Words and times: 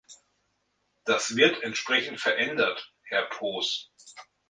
Das 1.05 1.35
wird 1.35 1.61
entsprechend 1.61 2.19
verändert, 2.19 2.91
Herr 3.03 3.25
Poos. 3.29 3.91